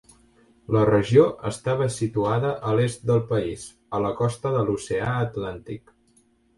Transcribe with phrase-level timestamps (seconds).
[0.75, 5.99] La regió estava situada a l'est del país, a la costa de l'oceà Atlàntic.